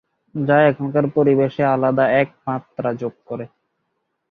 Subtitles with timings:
[0.35, 3.45] যা এখানকার পরিবেশে আলাদা এক মাত্রা যোগ করে।